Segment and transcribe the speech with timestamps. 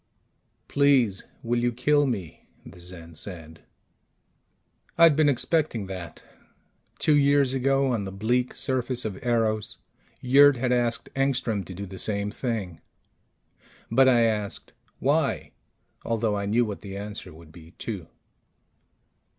[0.67, 3.61] "Please, will you kill me?" the Zen said.
[4.97, 6.23] I'd been expecting that.
[6.97, 9.77] Two years ago, on the bleak surface of Eros,
[10.19, 12.81] Yurt had asked Engstrom to do the same thing.
[13.91, 15.51] But I asked, "Why?"
[16.03, 18.07] although I knew what the answer would be, too.